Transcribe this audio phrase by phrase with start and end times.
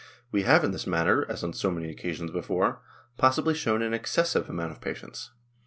[0.31, 2.81] We have in this matter, as on so many occasions before,
[3.17, 5.29] possibly shown an excessive amount of patience.